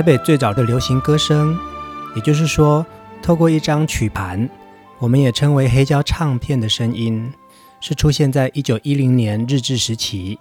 [0.00, 1.54] 台北最早的流行歌声，
[2.16, 2.86] 也就是说，
[3.20, 4.48] 透过一张曲盘，
[4.98, 7.30] 我们也称为黑胶唱片的声音，
[7.82, 10.38] 是出现在一九一零年日治时期。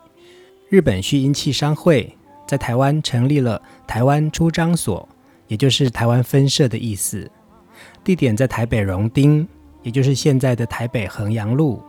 [0.70, 2.16] 日本蓄音器商会
[2.48, 5.06] 在台湾成立了台湾出张所，
[5.50, 7.30] 也就是台湾分社的意思。
[8.02, 9.46] 地点在台北荣町，
[9.84, 11.84] 也就是现在的台北衡阳路。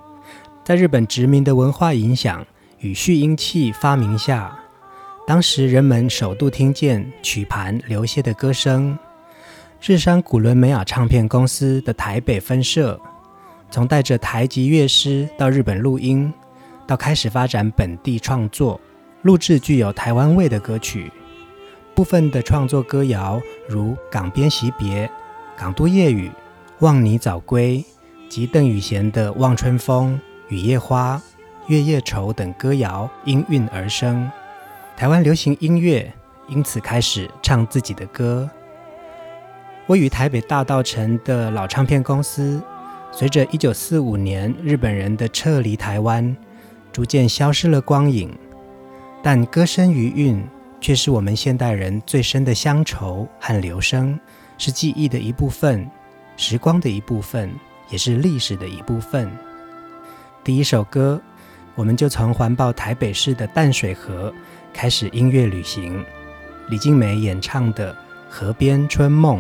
[0.65, 2.45] 在日本殖民的文化影响
[2.81, 4.59] 与蓄音器发明下，
[5.31, 8.99] 当时人们首度听见曲盘流泻的歌声。
[9.81, 13.01] 日商古伦美亚唱片公司的台北分社，
[13.71, 16.35] 从带着台籍乐师到日本录音，
[16.85, 18.81] 到开始发展本地创作，
[19.23, 21.13] 录制具有台湾味的歌曲。
[21.95, 25.07] 部分的创作歌谣如《港边惜别》、
[25.57, 26.27] 《港都夜雨》、
[26.81, 27.79] 《望你早归》
[28.29, 30.21] 及邓雨贤的《望春风》、
[30.53, 31.17] 《雨夜花》、
[31.73, 34.29] 《月夜愁》等歌谣应运而生。
[35.01, 36.13] 台湾流行音乐
[36.47, 38.47] 因此开始唱自己的歌。
[39.87, 42.61] 位于台北大道城的老唱片公司，
[43.11, 46.37] 随着1945年日本人的撤离台湾，
[46.93, 48.31] 逐渐消失了光影。
[49.23, 50.47] 但歌声余韵
[50.83, 54.21] 却是我们现代人最深的乡愁和留声，
[54.59, 55.91] 是记忆的一部分，
[56.37, 57.51] 时光的一部分，
[57.89, 59.33] 也是历史的一部分。
[60.45, 61.19] 第一首歌，
[61.75, 64.31] 我们就从环抱台北市的淡水河。
[64.73, 66.05] 开始音乐旅行，
[66.69, 67.93] 李静梅演唱的
[68.29, 69.39] 《河边春梦》。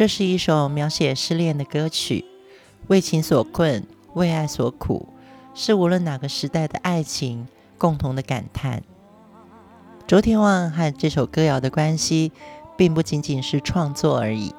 [0.00, 2.24] 这是一首描写失恋的歌曲，
[2.86, 5.06] 为情所困，为爱所苦，
[5.54, 8.82] 是无论哪个时代的爱情共同的感叹。
[10.06, 12.32] 周天旺和这首歌谣的关系，
[12.78, 14.54] 并不仅仅是创作而已，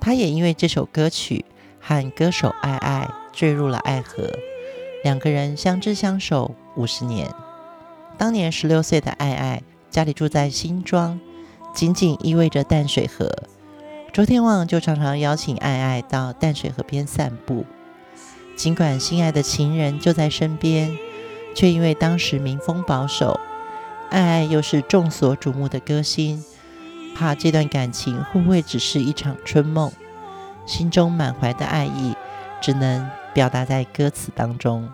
[0.00, 1.44] 他也因为这首歌曲
[1.78, 4.28] 和歌手爱爱坠入了爱河，
[5.04, 7.32] 两个人相知相守五十年。
[8.18, 11.20] 当年十六岁的爱爱，家里住在新庄，
[11.72, 13.32] 仅仅依偎着淡水河，
[14.20, 17.64] 周天旺就常常邀请爱爱到淡水河边散步。
[18.54, 20.94] 尽管心爱的情人就在身边，
[21.54, 23.40] 却因为当时民风保守。
[24.10, 26.44] 爱爱又是众所瞩目的歌星，
[27.16, 29.90] 怕这段感情会不会只是一场春梦，
[30.66, 32.14] 心中满怀的爱意
[32.60, 34.86] 只能表达在歌词当中。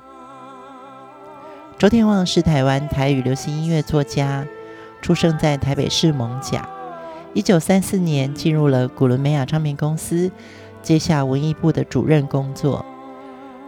[1.76, 4.46] 周天旺是台湾台语流行音乐作家，
[5.02, 6.75] 出生在台北市艋舺。
[7.34, 10.30] 一九三四年进入了古伦美亚唱片公司，
[10.82, 12.84] 接下文艺部的主任工作。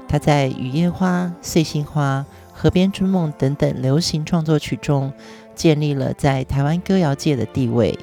[0.08, 2.24] 他在《雨夜花》《碎心花》。
[2.60, 5.12] 《河边春梦》等等流行创作曲中，
[5.54, 7.96] 建立了在台湾歌谣界的地位；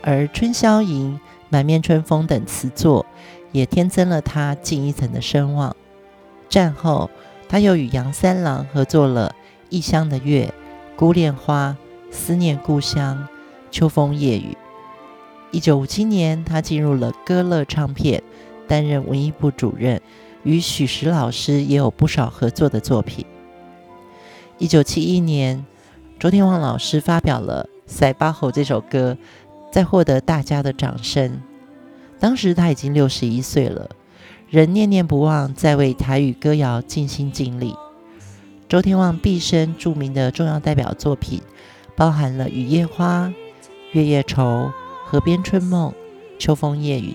[0.00, 1.12] 而《春宵吟》
[1.50, 3.04] 《满面春风》等词作，
[3.52, 5.76] 也添增了他近一层的声望。
[6.48, 7.10] 战后，
[7.50, 9.34] 他又与杨三郎合作了
[9.68, 10.46] 《异乡的月》
[10.98, 11.76] 《孤恋花》
[12.16, 13.18] 《思念故乡》
[13.70, 14.56] 《秋风夜雨》。
[15.52, 18.22] 一九五七年，他进入了歌乐唱片，
[18.66, 20.00] 担任文艺部主任，
[20.42, 23.24] 与许石老师也有不少合作的作品。
[24.58, 25.64] 一九七一年，
[26.18, 29.16] 周天旺老师发表了《塞巴吼》这首歌，
[29.72, 31.40] 在获得大家的掌声。
[32.18, 33.88] 当时他已经六十一岁了，
[34.50, 37.74] 仍念念不忘在为台语歌谣尽心尽力。
[38.68, 41.40] 周天旺毕生著名的重要代表作品，
[41.94, 43.26] 包含了《雨夜花》
[43.92, 44.42] 《月夜愁》
[45.08, 45.88] 《河边春梦》
[46.36, 47.10] 《秋风夜雨》，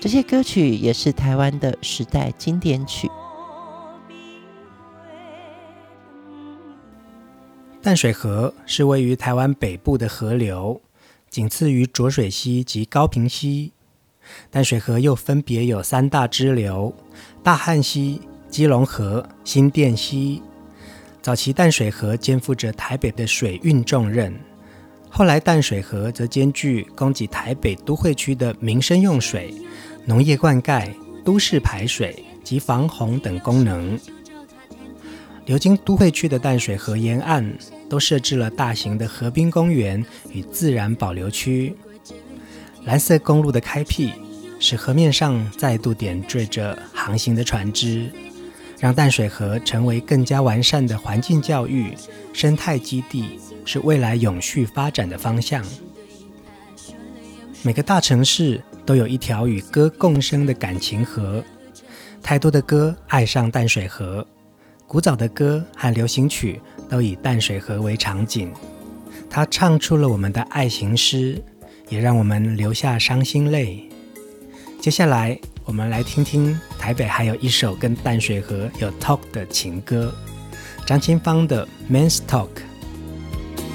[0.00, 3.10] 这些歌曲也是台湾的时代经典曲。
[7.82, 10.80] 淡水河是位于台湾北部的河流，
[11.28, 13.72] 仅次于浊水溪及高屏溪。
[14.48, 16.94] 淡水河又分别有三大支流：
[17.42, 20.40] 大汉溪、基隆河、新店溪。
[21.20, 24.32] 早期淡水河肩负着台北的水运重任，
[25.14, 29.54] 后来淡水河则兼具供给台北都会区的民生用水、
[30.06, 30.88] 农业灌溉、
[31.22, 34.00] 都市排水及防洪等功能。
[35.44, 37.52] 流经都会区的淡水河沿岸，
[37.90, 40.02] 都设置了大型的河滨公园
[40.32, 41.76] 与自然保留区。
[42.84, 44.12] 蓝色公路的开辟，
[44.58, 48.10] 使河面上再度点缀着航行的船只，
[48.80, 51.92] 让淡水河成为更加完善的环境教育、
[52.32, 55.64] 生态基地，是未来永续发展的方向。
[57.62, 61.42] 每个大城市都有一条与歌共生的感情河，
[62.22, 64.26] 太多的歌爱上淡水河。
[64.86, 68.52] 古早的歌和流行曲都以淡水河为场景，
[69.30, 71.42] 它唱出了我们的爱情诗，
[71.88, 73.88] 也让我们流下伤心泪。
[74.80, 80.12] 接下来，我们来听听台北还有一首跟淡水河有 talk 的情歌，
[80.84, 82.48] 张清芳的《Men's Talk》。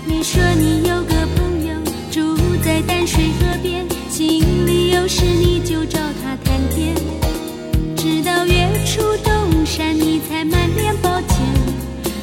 [0.09, 1.75] 你说你有个朋友
[2.09, 6.95] 住在淡水河边，心里有事你就找他谈天，
[7.95, 11.37] 直到月出东山，你才满脸抱歉，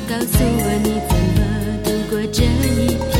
[0.08, 1.40] 告诉我你怎么
[1.84, 3.13] 度过这一天。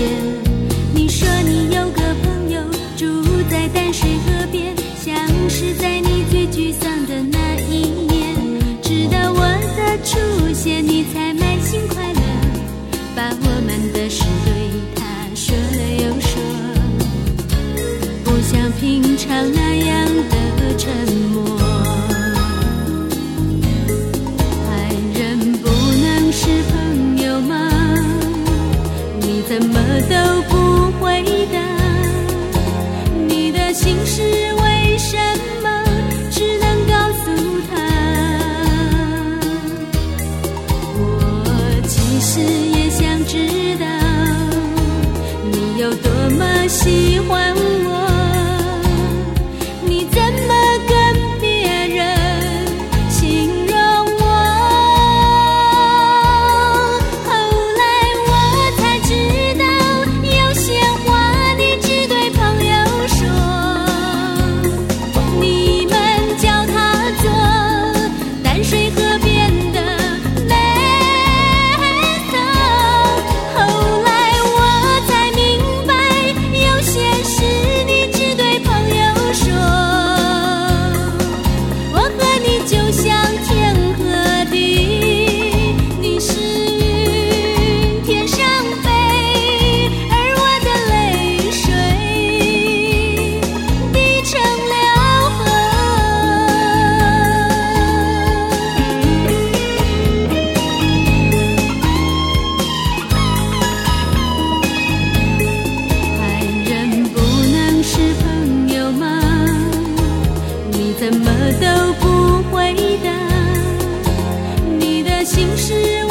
[115.24, 116.03] 心事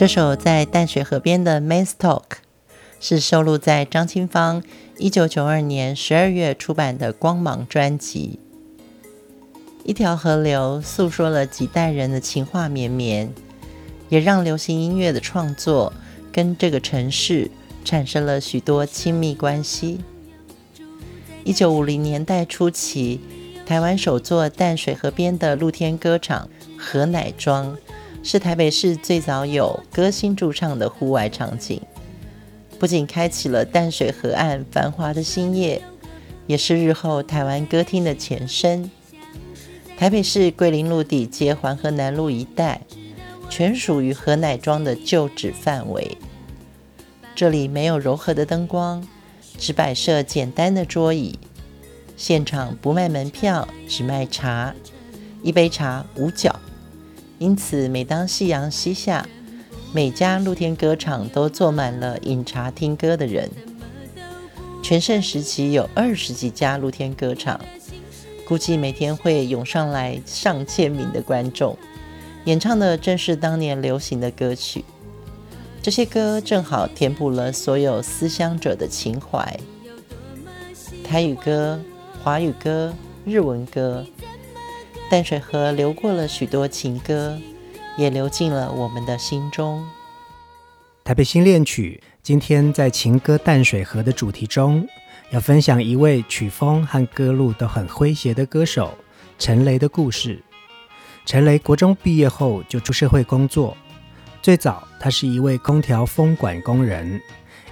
[0.00, 2.22] 这首在淡水河边的《mainstalk》
[3.00, 4.62] 是收录在张清芳
[4.96, 8.38] 一九九二年十二月出版的《光芒》专辑。
[9.84, 13.30] 一条河流诉说了几代人的情话绵绵，
[14.08, 15.92] 也让流行音乐的创作
[16.32, 17.50] 跟这个城市
[17.84, 20.00] 产生了许多亲密关系。
[21.44, 23.20] 一九五零年代初期，
[23.66, 27.76] 台湾首座淡水河边的露天歌场河乃庄。
[28.22, 31.80] 是台北市最早有歌星驻唱的户外场景，
[32.78, 35.82] 不仅开启了淡水河岸繁华的新业，
[36.46, 38.90] 也是日后台湾歌厅的前身。
[39.96, 42.82] 台北市桂林路底街环河南路一带，
[43.48, 46.16] 全属于河乃庄的旧址范围。
[47.34, 49.06] 这里没有柔和的灯光，
[49.58, 51.38] 只摆设简单的桌椅。
[52.18, 54.74] 现场不卖门票，只卖茶，
[55.42, 56.54] 一杯茶五角。
[57.40, 59.26] 因此，每当夕阳西下，
[59.94, 63.50] 每家露天歌场都坐满了饮茶听歌的人。
[64.82, 67.58] 全盛时期有二十几家露天歌场，
[68.46, 71.78] 估计每天会涌上来上千名的观众，
[72.44, 74.84] 演唱的正是当年流行的歌曲。
[75.80, 79.58] 这些歌正好填补了所有思乡者的情怀。
[81.02, 81.80] 台语歌、
[82.22, 82.92] 华语歌、
[83.24, 84.04] 日文歌。
[85.10, 87.36] 淡水河流过了许多情歌，
[87.98, 89.84] 也流进了我们的心中。
[91.02, 94.86] 台北新恋曲今天在情歌淡水河的主题中，
[95.32, 98.96] 要分享一位曲风和歌路都很诙谐的歌手
[99.36, 100.40] 陈雷的故事。
[101.26, 103.76] 陈雷国中毕业后就出社会工作，
[104.40, 107.20] 最早他是一位空调风管工人，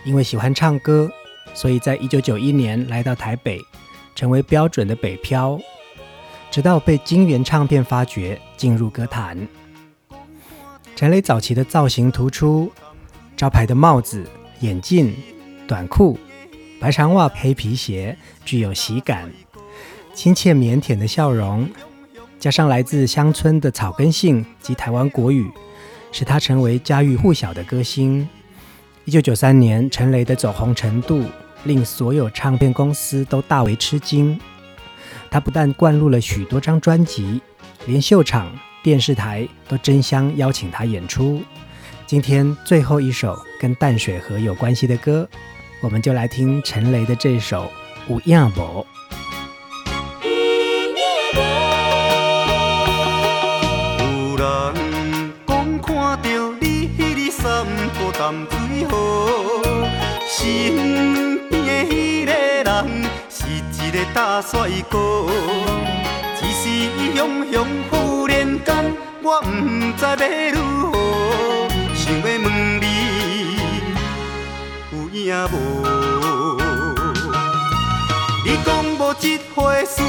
[0.05, 1.09] 因为喜欢唱歌，
[1.55, 3.61] 所以在一九九一年来到台北，
[4.17, 5.57] 成为标准的北漂。
[6.51, 9.47] 直到被金元唱片发掘，进入歌坛。
[10.97, 12.73] 陈雷早期的造型突出，
[13.37, 14.25] 招牌的帽子、
[14.61, 15.15] 眼镜、
[15.67, 16.19] 短裤、
[16.81, 19.31] 白长袜、黑皮鞋，具有喜感。
[20.15, 21.69] 亲切腼腆的笑容，
[22.41, 25.49] 加上来自乡村的草根性及台湾国语，
[26.11, 28.29] 使他成为家喻户晓的歌星。
[29.05, 31.25] 一九九三年，陈雷的走红程度
[31.65, 34.39] 令所有唱片公司都大为吃惊。
[35.31, 37.41] 他不但灌录了许多张专辑，
[37.87, 38.51] 连秀场
[38.83, 41.43] 电视台都争相邀请他演出。
[42.07, 45.29] 今天最后一首跟淡水河有关系的歌，
[45.83, 47.71] 我们就来听陈雷的这首
[48.13, 48.49] 《午夜舞》。
[54.01, 54.75] 有人
[55.47, 56.19] 讲：「看
[56.61, 56.89] 你，
[57.31, 57.41] 心
[57.99, 58.35] 不淡，
[58.71, 58.95] 为何
[60.27, 61.85] 是你的那
[62.25, 62.33] 个
[62.65, 63.08] 人？」
[63.89, 65.25] 一个大帅哥。
[66.39, 69.49] 只是伊雄雄忽然间，我不
[69.97, 70.17] 知要
[70.53, 70.59] 如
[70.93, 70.95] 何，
[71.95, 72.85] 想要问你
[74.93, 75.17] 有影
[75.51, 75.55] 无？
[78.45, 80.03] 你讲无一回事，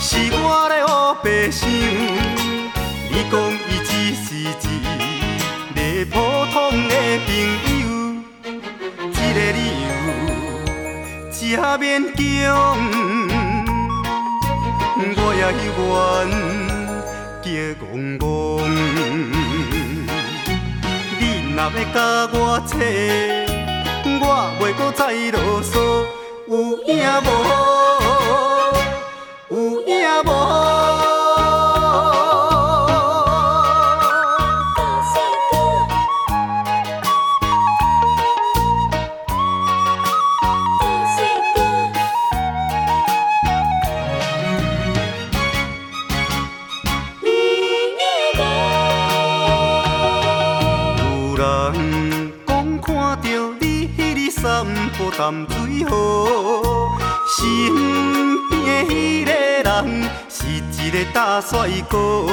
[0.00, 1.68] 是我咧乌白想。
[3.12, 3.40] 你讲
[11.90, 12.78] 勉强，
[15.16, 15.74] 我也愿
[17.42, 17.48] 叫
[17.80, 17.84] 戆
[18.18, 18.22] 戆。
[21.18, 21.22] 你
[21.52, 21.98] 若要甲
[22.32, 22.72] 我找，
[24.20, 24.24] 我
[24.60, 25.00] 袂搁再
[25.32, 25.74] 啰嗦，
[26.46, 26.52] 有
[26.86, 26.90] 影
[27.24, 27.69] 无？
[55.20, 56.88] 淡水河，
[57.28, 57.36] 身
[58.48, 58.52] 边
[58.86, 59.30] 的迄个
[59.62, 59.68] 人
[60.30, 62.24] 是一个大帅哥。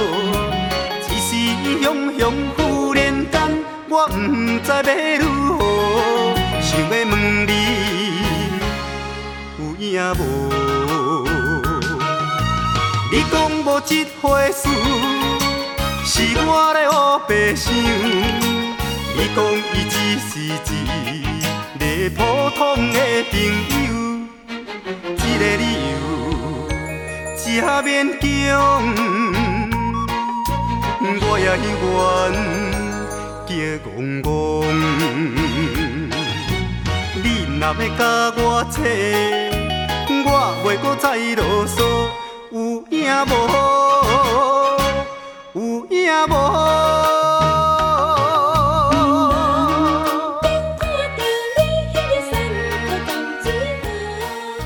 [1.05, 3.35] 只是伊雄雄忽然间，
[3.89, 4.09] 我毋
[4.63, 4.79] 知要
[5.19, 5.23] 如
[5.57, 5.61] 何，
[6.61, 7.51] 想要问你
[9.59, 9.85] 有影
[10.17, 10.21] 无？
[13.11, 14.69] 你讲无一回事，
[16.05, 17.65] 是我咧乌白想。
[19.13, 19.37] 你讲
[19.73, 19.93] 伊只
[20.29, 20.47] 是一
[21.87, 22.19] 个普
[22.55, 22.59] 通
[22.91, 22.99] 的
[23.31, 23.33] 朋
[23.85, 23.85] 友，
[25.15, 25.95] 这个理由
[27.37, 27.45] 正
[27.81, 27.87] 勉
[28.19, 28.25] 强，
[31.21, 31.65] 我也愿
[33.47, 33.49] 叫
[33.85, 33.87] 戆
[34.21, 34.25] 戆。
[37.23, 37.25] 你
[37.57, 37.99] 若要甲
[38.37, 38.75] 我找，
[40.25, 40.27] 我
[40.65, 41.77] 袂搁再啰嗦，
[42.51, 42.55] 有
[42.89, 42.95] 影
[43.29, 43.31] 无？
[45.53, 45.97] 有影
[46.27, 47.16] 无？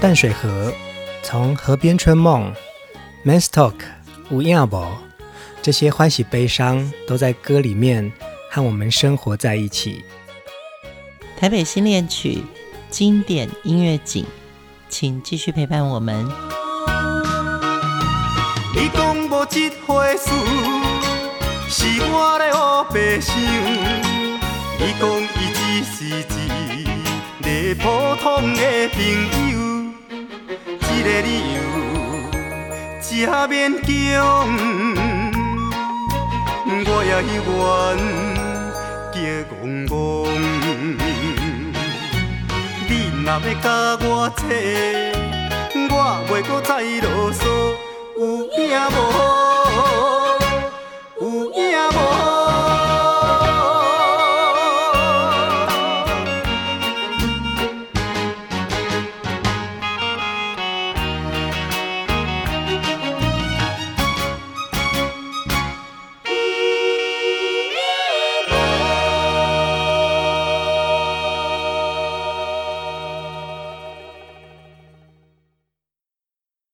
[0.02, 0.74] 淡水河，
[1.22, 2.52] 从河边春梦
[3.24, 3.76] ，Men's Talk，
[4.32, 4.98] 有影无？
[5.62, 8.12] 这些欢喜悲伤都在歌里面
[8.50, 10.04] 和我们生活在一起。
[11.38, 12.44] 台北新恋曲，
[12.90, 14.26] 经典音乐景，
[14.90, 16.28] 请继续陪伴我们。
[18.76, 20.32] 你讲无这回事，
[21.70, 23.36] 是我咧乌白想。
[24.80, 29.71] 你讲伊只是一个普通的朋友。
[31.02, 31.60] 一个理由，
[33.02, 33.10] 才
[33.48, 33.90] 勉强。
[36.86, 37.98] 我也犹原
[39.12, 39.18] 叫
[39.50, 39.60] 憨
[39.90, 39.92] 憨。
[42.88, 42.92] 你
[43.24, 43.66] 若要教
[44.06, 44.06] 我
[44.38, 44.40] 坐，
[45.90, 45.92] 我
[46.30, 46.70] 袂阁再
[47.02, 47.42] 啰嗦，
[48.20, 48.22] 有
[48.60, 48.62] 影
[48.92, 49.61] 无？